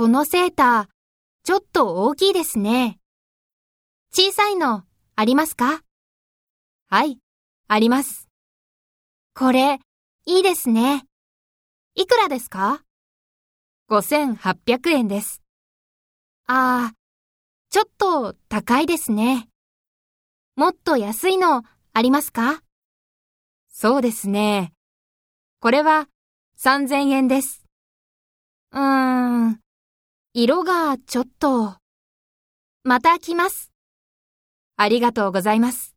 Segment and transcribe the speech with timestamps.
[0.00, 0.88] このセーター、
[1.44, 2.98] ちょっと大きいですね。
[4.14, 4.84] 小さいの、
[5.14, 5.82] ありますか？
[6.88, 7.18] はい、
[7.68, 8.26] あります。
[9.34, 9.78] これ、
[10.24, 11.04] いいですね。
[11.96, 12.82] いくらですか
[13.90, 15.42] ?5800 円です。
[16.46, 16.94] ああ、
[17.68, 19.50] ちょっと高いですね。
[20.56, 21.62] もっと安いの
[21.92, 22.62] ありますか？
[23.68, 24.72] そうですね。
[25.60, 26.08] これは
[26.56, 27.66] 3000円です。
[28.72, 29.49] うーん、
[30.42, 31.74] 色がちょっと。
[32.82, 33.72] また来ます。
[34.78, 35.94] ありがとうございます。